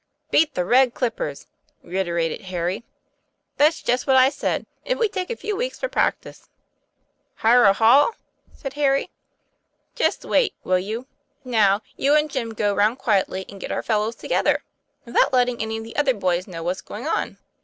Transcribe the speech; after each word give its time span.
"Beat 0.31 0.55
the 0.55 0.65
Red 0.65 0.95
Clippers!" 0.95 1.45
reiterated 1.83 2.45
Harry. 2.47 2.83
"That's 3.57 3.83
just 3.83 4.07
what 4.07 4.15
I 4.15 4.29
said, 4.29 4.65
if 4.83 4.97
we 4.97 5.07
take 5.07 5.29
a 5.29 5.35
few 5.35 5.55
weeks 5.55 5.79
for 5.79 5.87
practice." 5.89 6.49
"Hire 7.35 7.65
a 7.65 7.73
hall?" 7.73 8.15
said 8.51 8.73
Harry. 8.73 9.11
"Just 9.93 10.25
wait, 10.25 10.55
will 10.63 10.79
you? 10.79 11.05
Now, 11.43 11.81
you 11.97 12.15
and 12.15 12.31
Jim 12.31 12.49
go 12.49 12.53
2o8 12.53 12.55
TOM 12.55 12.55
PLAY 12.55 12.65
FAIR. 12.65 12.73
round 12.77 12.97
quietly 12.97 13.45
and 13.47 13.61
get 13.61 13.71
our 13.71 13.83
fellows 13.83 14.15
together, 14.15 14.63
without 15.05 15.33
letting 15.33 15.61
any 15.61 15.77
of 15.77 15.83
the 15.83 15.95
other 15.95 16.15
boys 16.15 16.47
know 16.47 16.63
what's 16.63 16.81
going 16.81 17.05
on." 17.05 17.37